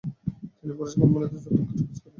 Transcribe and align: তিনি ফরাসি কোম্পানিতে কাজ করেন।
তিনি 0.57 0.73
ফরাসি 0.77 0.95
কোম্পানিতে 1.01 1.29
কাজ 1.33 1.43
করেন। 1.45 1.65